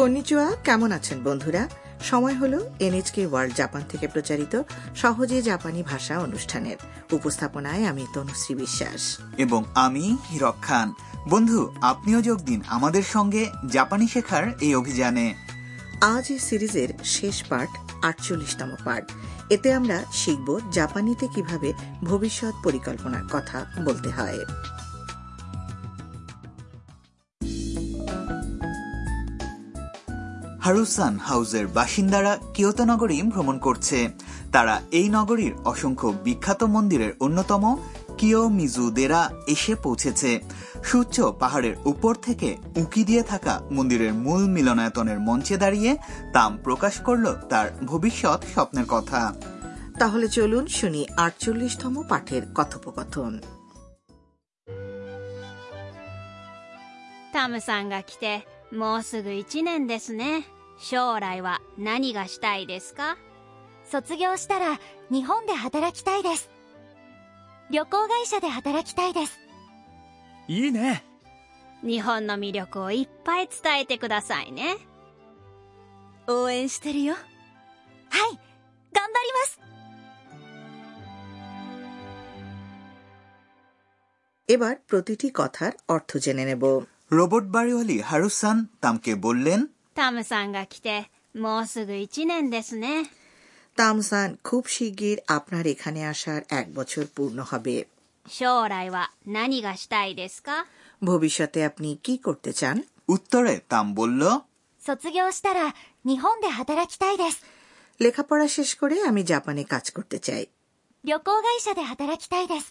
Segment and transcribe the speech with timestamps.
[0.00, 1.68] কন্নিচুয়া কেমন আছেন বন্ধুরা?
[2.04, 4.62] সময় হলো এনএচকে ওয়ার্ল্ড জাপান থেকে প্রচারিত
[4.96, 6.76] সহজে জাপানি ভাষা অনুষ্ঠানের।
[7.12, 10.94] উপস্থাপনায় আমি তনুশ্রী বিশ্বাস। এবং আমি হিরক খান।
[11.28, 15.34] বন্ধু আপনিও যোগ দিন আমাদের সঙ্গে জাপানি শেখার এই অভিযানে।
[16.00, 19.10] আজ এই সিরিজের শেষ পার্ট আটচল্লিশতম পার্ট।
[19.50, 21.72] এতে আমরা শিখব জাপানিতে কীভাবে
[22.04, 24.38] ভবিষ্যৎ পরিকল্পনার কথা বলতে হয়।
[30.69, 33.97] হারুসান হাউসের বাসিন্দারা কিয়তো নগরী ভ্রমণ করছে
[34.51, 37.63] তারা এই নগরীর অসংখ্য বিখ্যাত মন্দিরের অন্যতম
[38.17, 40.31] কিও মিজুদেরা এসে পৌঁছেছে
[40.83, 45.91] সূর্য পাহাড়ের উপর থেকে উঁকি দিয়ে থাকা মন্দিরের মূল মিলনায়তনের মঞ্চে দাঁড়িয়ে
[46.33, 49.21] তাম প্রকাশ করল তার ভবিষ্যৎ স্বপ্নের কথা
[49.99, 53.33] তাহলে চলুন শুনি আটচল্লিশতম পাঠের কথোপকথন
[57.35, 60.45] タムさんが来てもうすぐ1年ですね
[60.79, 63.17] 将来は何がしたいですか
[63.89, 64.79] 卒業したら
[65.11, 66.49] 日本で働きたいです
[67.69, 69.39] 旅行会社で働きたいです
[70.47, 71.03] いいね
[71.83, 74.77] 日本の魅力をいっぱい伝えてくださいね
[76.27, 77.23] 応援してるよはい
[78.93, 79.59] 頑張ります
[84.55, 86.63] এবার প্রতিটি কথার অর্থ জেনে নেব
[87.17, 89.59] রোবট বাড়িওয়ালি হারুসান তামকে বললেন
[89.99, 93.09] タムさんが来てもうすぐ1年ですね
[93.77, 97.75] তামসান খুব শিগগির আপনার এখানে আসার এক বছর পূর্ণ হবে
[98.27, 98.97] 将来は
[99.37, 100.49] 何がしたいですか
[101.09, 102.77] ভবিষ্যতে আপনি কি করতে চান
[103.15, 104.21] উত্তরে তাম বলল
[104.81, 105.61] 卒業したら
[106.09, 107.37] 日本で働きたいです
[107.99, 110.43] লেখাপড়া শেষ করে আমি জাপানে কাজ করতে চাই
[111.03, 112.65] 旅行会社で働きたいです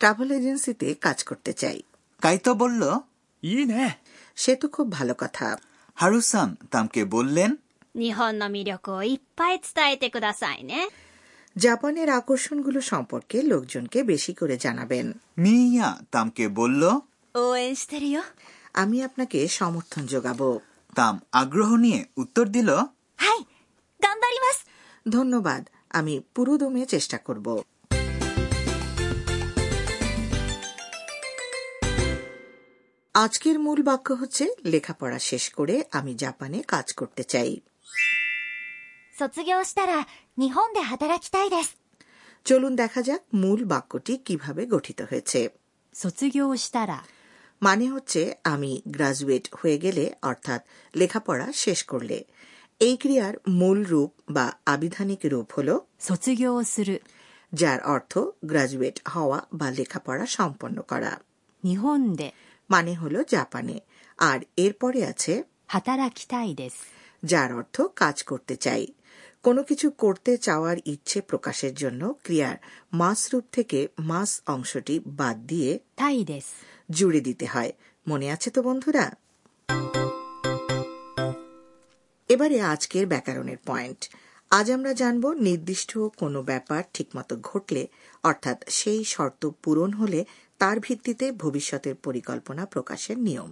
[0.00, 1.78] ট্রাভেল এজেন্সিতে কাজ করতে চাই
[2.22, 2.82] কাইতো বলল
[3.42, 3.84] いいね
[4.42, 5.46] সে তো খুব ভালো কথা
[6.00, 7.50] হারুসান তামকে বললেন
[7.94, 10.74] 日本の魅力をいっぱい伝えてくださいね
[11.56, 15.06] জাপানের আকর্ষণগুলো সম্পর্কে লোকজনকে বেশি করে জানাবেন
[15.44, 16.82] মিয়া তামকে বলল
[17.34, 18.22] 応援してるよ
[18.82, 20.48] আমি আপনাকে সমর্থন যোগাবো
[20.98, 22.68] তাম আগ্রহ নিয়ে উত্তর দিল
[23.24, 23.38] はい
[24.00, 24.58] 頑張ります
[25.16, 25.62] ধন্যবাদ
[25.98, 27.46] আমি পুরোদমে চেষ্টা করব
[33.14, 37.50] আজকের মূল বাক্য হচ্ছে লেখাপড়া শেষ করে আমি জাপানে কাজ করতে চাই
[39.18, 39.92] 卒業したら
[40.38, 41.68] 日本で働きたいです
[42.46, 45.40] চলুন দেখা যাক মূল বাক্যটি কিভাবে গঠিত হয়েছে
[45.94, 46.98] 卒業したら
[47.62, 50.60] মানে হচ্ছে আমি গ্রাজুয়েট হয়ে গেলে অর্থাৎ
[50.94, 52.18] লেখাপড়া শেষ করলে
[52.80, 55.68] এই ক্রিয়ার মূল রূপ বা আবিধানিক রূপ হল
[56.06, 56.96] 卒業する
[57.52, 58.12] যার অর্থ
[58.50, 61.12] গ্রাজুয়েট হওয়া বা লেখাপড়া সম্পন্ন করা
[61.62, 62.28] 日本で
[62.69, 63.79] মানে হল জাপানে।
[64.17, 65.43] আর এরপরে আছে
[67.23, 68.87] যার অর্থ কাজ করতে চাই।
[69.43, 72.57] কোনো কিছু করতে চাওয়ার ইচ্ছে প্রকাশের জন্য ক্রিয়ার
[72.93, 76.25] মাস রূপ থেকে মাস অংশটি বাদ দিয়ে তাই
[76.91, 77.73] জুড়ে দিতে হয়।
[78.07, 79.11] মনে আছে তো বন্ধুরা?
[82.29, 84.15] এবারে আজকের ব্যাকরণের পয়েন্ট।
[84.51, 87.83] আজ আমরা জানব নির্দিষ্ট কোনো ব্যাপার ঠিকমতো ঘটলে,
[88.23, 90.19] অর্থাৎ সেই শর্ত পূরণ হলে
[90.59, 93.51] তার ভিত্তিতে ভবিষ্যতের পরিকল্পনা প্রকাশের নিয়ম।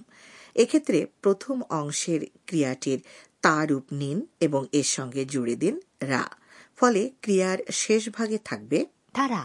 [0.55, 2.99] এক্ষেত্রে প্রথম অংশের ক্রিয়াটির
[3.43, 6.23] তা রূপ নিন এবং এর সঙ্গে জুড়ে দিন রা।
[6.79, 8.79] ফলে ক্রিয়ার শেষ ভাগে থাকবে
[9.13, 9.41] তারা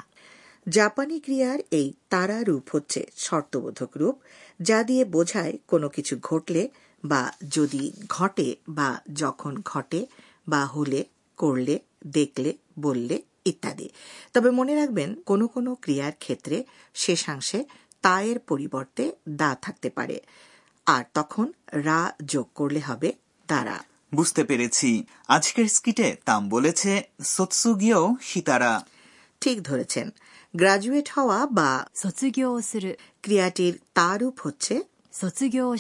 [0.67, 4.17] জাপানি ক্রিয়ার এই তারা রূপ হচ্ছে শর্তবোধক রূপ,
[4.61, 6.63] যা দিয়ে বোঝায় কোনো কিছু ঘটলে
[7.05, 10.01] বা যদি ঘটে বা যখন ঘটে
[10.47, 11.01] বা হলে
[11.39, 11.75] করলে
[12.07, 13.89] দেখলে বললে ইত্যাদি।
[14.33, 16.57] তবে মনে রাখবেন কোনো কোনো ক্রিয়ার ক্ষেত্রে
[16.95, 17.65] শেষাংশে
[18.03, 20.17] তায়ের পরিবর্তে দা থাকতে পারে।
[20.87, 23.13] আর তখন রা যোগ করলে হবে
[23.49, 23.77] তারা।
[24.15, 24.91] বুঝতে পেরেছি।
[25.29, 28.73] আজকের স্কিটে তাম বলেছে সৎসুগিও সিতারা।
[29.41, 30.11] ঠিক ধরেছেন।
[30.57, 31.71] গ্রাজুয়েট হওয়া বা
[33.23, 34.75] ক্রিয়াটির তারূপ হচ্ছে
[35.13, 35.77] সৎসুগিও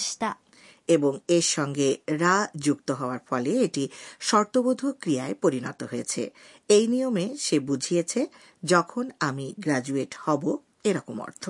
[0.87, 1.89] এবং এর সঙ্গে
[2.19, 3.83] রা যুক্ত হওয়ার ফলে এটি
[4.19, 6.21] শর্তবোধক ক্রিয়ায় পরিণত হয়েছে
[6.69, 8.21] এই নিয়মে সে বুঝিয়েছে
[8.63, 10.43] যখন আমি গ্রাজুয়েট হব
[10.83, 11.45] এরকম অর্থ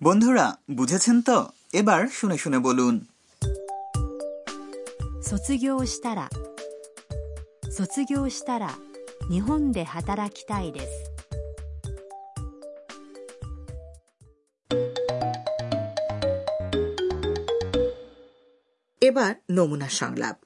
[0.00, 1.38] বন্ধুরা বুঝেছেন তো
[1.72, 2.94] এবার শুনে শুনে বলুন
[5.22, 6.28] 卒業したら
[7.70, 8.68] 卒業したら
[9.30, 11.15] 日本で働きたいです
[19.06, 20.36] এবার নমুনা সংলাপ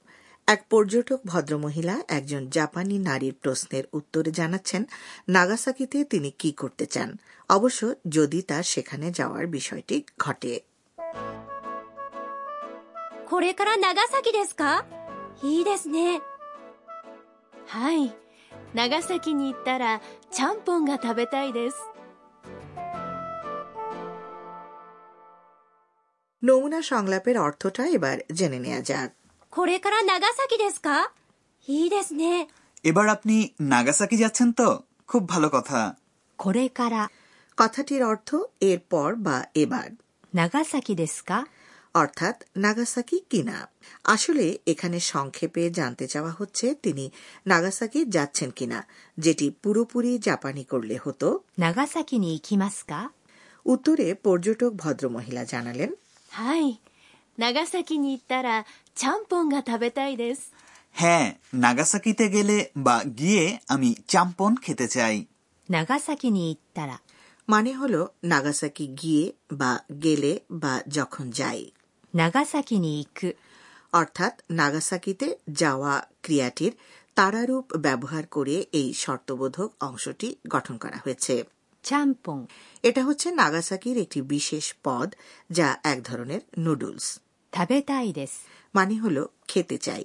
[0.48, 4.82] এক পর্যটক ভদ্রমহিলা একজন জাপানি নারীর প্রশ্নের উত্তরে জানাচ্ছেন
[5.28, 7.10] নাগাসাকিতে তিনি কি করতে চান
[7.50, 10.54] অবশ্য যদি তার সেখানে যাওয়ার বিষয়টি ঘটে
[13.26, 14.86] これから長崎ですか
[15.42, 16.20] いいですね
[17.66, 18.14] はい
[18.74, 20.00] 長崎に行ったら
[20.30, 21.76] ちゃんぽんが食べたいです
[26.42, 29.10] নমুনা সংলাপের অর্থটা এবার জেনে নেওয়া যাক
[29.52, 30.88] これから長崎ですか
[31.68, 32.24] いいですね
[32.84, 33.36] এবার আপনি
[33.72, 34.68] নাগাসাকি যাচ্ছেন তো
[35.08, 35.80] খুব ভালো কথা
[36.38, 36.96] これから
[37.58, 38.28] কথাটির অর্থ
[38.70, 39.88] এরপর বা এবার
[40.34, 41.30] 長崎ですか
[41.94, 43.58] অর্থাৎ নাগাসাকি কিনা
[44.14, 47.04] আসলে এখানে সংক্ষেপে জানতে চাওয়া হচ্ছে তিনি
[47.46, 48.78] নাগাসাকি যাচ্ছেন কিনা
[49.18, 51.28] যেটি পুরোপুরি জাপানি করলে হতো
[51.58, 52.92] 長崎に行きますか
[53.66, 55.90] উত্তরে পর্যটক ভদ্রমহিলা জানালেন
[56.30, 56.80] はい
[57.38, 60.52] 長崎に行ったらちゃんぽんが食べたいです
[60.96, 61.26] হ্যাঁ
[61.64, 62.56] নাগাসাকিতে গেলে
[62.86, 63.44] বা গিয়ে
[63.74, 65.16] আমি চাম্পন খেতে চাই
[65.68, 66.92] 長崎に行ったら
[67.48, 67.94] মানে হল
[68.24, 69.24] নাগাসাকি গিয়ে
[69.60, 69.72] বা
[70.04, 71.60] গেলে বা যখন যাই
[72.14, 73.20] 長崎に行く
[73.92, 75.26] অর্থাৎ নাগাসাকিতে
[75.60, 75.94] যাওয়া
[76.24, 76.72] ক্রিয়াটির
[77.16, 81.34] তারারূপ ব্যবহার করে এই শর্তবোধক অংশটি গঠন করা হয়েছে
[81.83, 82.45] চ্যাম্পং
[82.83, 85.15] এটা হচ্ছে নাগাসাকির একটি বিশেষ পদ
[85.49, 87.19] যা এক ধরনের নুডলস।
[88.75, 90.03] মানে হলো খেতে চাই।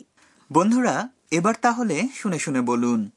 [0.53, 3.11] বন্ধুরা এবার তাহলে শুনে শুনে বলুন।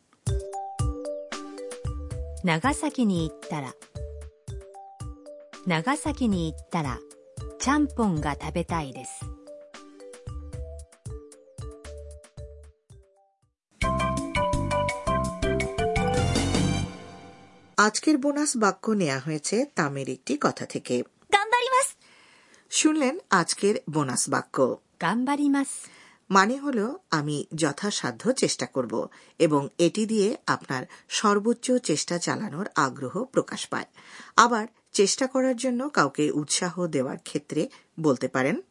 [2.46, 3.72] নাগাসাকি নিয়ে ইত্তারা
[5.68, 6.98] নাগাসাকি নিয়ে তারা।
[7.60, 9.29] চাম্পং গা থাবেতাই দেসু
[17.80, 21.04] আজকের বোনাস বাক্য নেওয়া হয়েছে তামের একটি কথা থেকে।
[22.70, 24.78] শুনলেন আজকের বোনাস বাক্য।
[26.30, 29.08] মানে হল আমি যথাসাধ্য চেষ্টা করব
[29.40, 33.86] এবং এটি দিয়ে আপনার সর্বোচ্চ চেষ্টা চালানোর আগ্রহ প্রকাশ পায়।
[34.36, 38.62] আবার চেষ্টা করার জন্য কাউকে উৎসাহ দেওয়ার ক্ষেত্রে বলতে পারেন।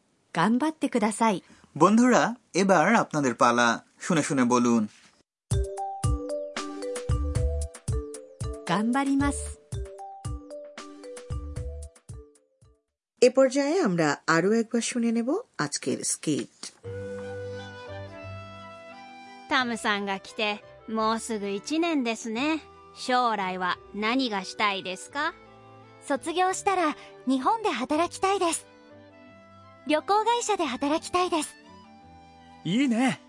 [1.77, 4.87] বন্ধুরা এবার আপনাদের পালা। শুনে শুনে বলুন।
[8.68, 9.58] 頑張ります
[13.26, 15.28] এ পর্যায়ে আমরা আরও একবার শুনে নেব
[15.64, 16.60] আজকের স্কিট
[19.50, 22.60] タムさんが来てもうすぐ1年ですね
[22.94, 25.34] 将来は何がしたいですか
[26.02, 26.96] 卒業したら
[27.26, 28.66] 日本で働きたいです
[29.86, 31.54] 旅行会社で働きたいです
[32.64, 33.20] いいね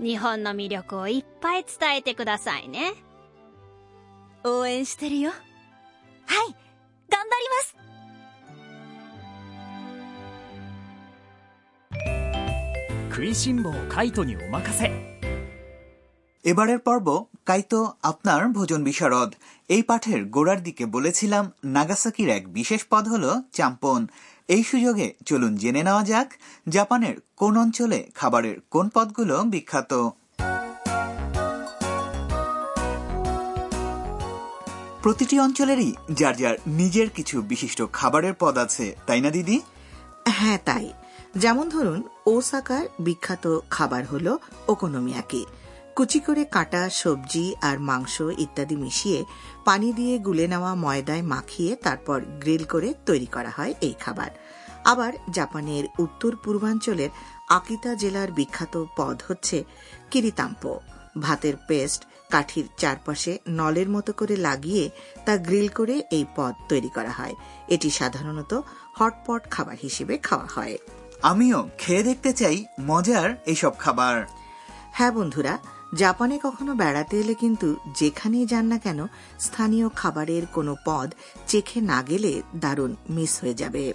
[0.00, 2.92] 日本の魅力をいっぱい伝えてくださいね
[4.44, 5.36] 応援してるよは
[6.44, 6.54] い
[7.08, 7.76] 頑張ります
[13.10, 15.14] 食いしん坊カイトにお任せ
[16.44, 17.06] এবারের পর্ব
[17.44, 19.30] কাইতো আপনার ভোজন বিশারদ
[19.70, 21.44] এই পাঠের গোড়ার দিকে বলেছিলাম
[21.76, 24.00] নাগাসাকির এক বিশেষ পদ হল চাম্পন
[24.48, 26.28] এই সুযোগে চলুন জেনে নেওয়া যাক
[26.66, 29.92] জাপানের কোন অঞ্চলে খাবারের কোন পদগুলো বিখ্যাত
[35.09, 39.61] প্রতিটি অঞ্চলেরই যার যার নিজের কিছু বিশিষ্ট খাবারের পদ আছে, তাই না দিদি?
[40.27, 40.93] হ্যাঁ তাই।
[41.37, 45.45] যেমন ধরুন, ওসাকার বিখ্যাত খাবার হল ওকোনোমিয়াকি।
[45.95, 49.25] কুচি করে কাটা সবজি আর মাংস ইত্যাদি মিশিয়ে
[49.65, 54.31] পানি দিয়ে গুলে নেওয়া ময়দায় মাখিয়ে তারপর গ্রিল করে তৈরি করা হয় এই খাবার।
[54.85, 57.09] আবার জাপানের উত্তর পূর্বাঞ্চলের
[57.49, 59.63] আকিতা জেলার বিখ্যাত পদ হচ্ছে
[60.11, 60.79] কিরিতাম্পো।
[61.19, 64.89] ভাতের পেস্ট কাঠির চারপাশে নলের মতো করে লাগিয়ে
[65.25, 67.35] তা গ্রিল করে এই পদ তৈরি করা হয়।
[67.67, 68.61] এটি সাধারণত
[68.99, 70.77] হটপট খাবার হিসেবে খাওয়া হয়।
[71.21, 74.25] আমিও খেয়ে দেখতে চাই মজার এইসব খাবার।
[74.91, 75.57] হ্যাঁ বন্ধুরা
[75.95, 79.07] জাপানে কখনো বেড়াতে এলে কিন্তু যেখানেই যান না কেন
[79.39, 81.13] স্থানীয় খাবারের কোনো পদ
[81.47, 83.93] চেখে না গেলে দারুণ মিস হয়ে যাবে।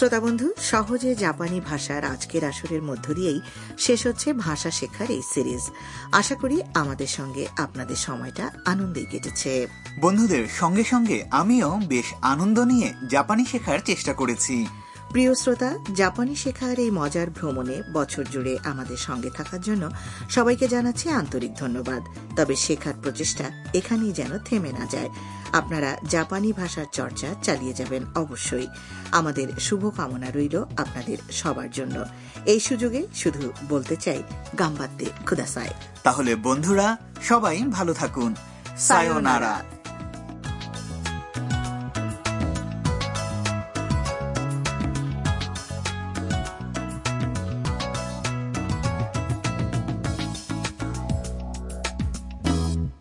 [0.00, 3.40] শ্রোতা বন্ধু, সহজে জাপানি ভাষার আজকের আসরের মধ্য দিয়েই
[3.78, 5.70] শেষ হচ্ছে ভাষা শেখার এই সিরিজ।
[6.12, 9.66] আশা করি আমাদের সঙ্গে আপনাদের সময়টা আনন্দে কেটেছে।
[10.00, 14.66] বন্ধুদের সঙ্গে সঙ্গে আমিও বেশ আনন্দ নিয়ে জাপানি শেখার চেষ্টা করেছি।
[15.10, 19.90] প্রিয় শ্রোতা জাপানি শেখার এই মজার ভ্রমণে বছর জুড়ে আমাদের সঙ্গে থাকার জন্য
[20.30, 22.02] সবাইকে জানাচ্ছি আন্তরিক ধন্যবাদ।
[22.36, 25.08] তবে শেখার প্রচেষ্টা এখানেই যেন থেমে না যায়।
[25.52, 28.66] আপনারা জাপানি ভাষার চর্চা চালিয়ে যাবেন অবশ্যই।
[29.12, 32.04] আমাদের শুভকামনা রইল আপনাদের সবার জন্য।
[32.46, 34.22] এই সুযোগে শুধু বলতে চাই
[34.58, 38.34] গাম্বাতে খুদাসায়। তাহলে বন্ধুরা সবাই ভালো থাকুন।
[38.78, 39.62] সায়োনারা